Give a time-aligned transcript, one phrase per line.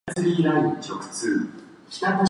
[0.17, 0.75] 焼きかまぼこ